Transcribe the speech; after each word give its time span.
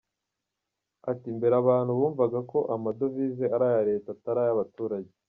Ati 1.11 1.27
“Mbere 1.37 1.53
abantu 1.61 1.91
bumvaga 1.99 2.39
ko 2.51 2.59
amadovize 2.75 3.45
ari 3.55 3.65
aya 3.69 3.81
Leta 3.89 4.07
atari 4.15 4.39
ay’abaturage. 4.43 5.11